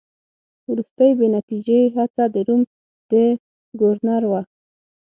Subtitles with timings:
[0.71, 2.61] وروستۍ بې نتیجې هڅه د روم
[3.11, 3.13] د
[3.79, 4.41] ګورنر وه.